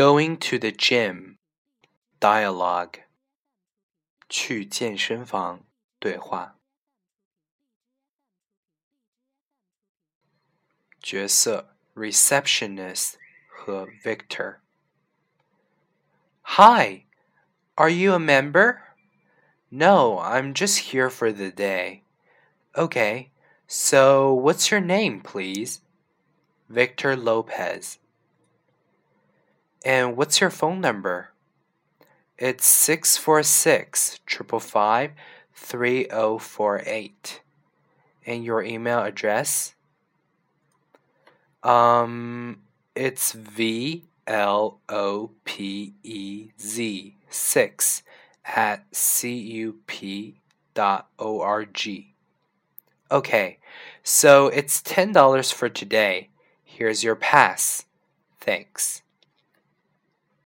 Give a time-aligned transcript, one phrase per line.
[0.00, 1.36] Going to the gym.
[2.20, 3.00] Dialogue.
[4.30, 5.66] 去健身房
[5.98, 6.56] 对话。
[11.02, 13.16] 角色 receptionist
[13.46, 13.86] 和
[16.44, 17.04] Hi,
[17.76, 18.80] are you a member?
[19.70, 22.04] No, I'm just here for the day.
[22.74, 23.28] Okay,
[23.68, 25.80] so what's your name, please?
[26.72, 27.98] Victor Lopez.
[29.84, 31.30] And what's your phone number?
[32.38, 35.12] It's 646 555
[35.54, 37.40] 3048.
[38.26, 39.74] And your email address?
[41.62, 42.60] Um,
[42.94, 48.02] it's V L O P E Z 6
[48.56, 50.36] at C U P
[50.74, 52.14] dot O R G.
[53.12, 53.58] Okay,
[54.02, 56.28] so it's $10 for today.
[56.62, 57.86] Here's your pass.
[58.40, 59.02] Thanks.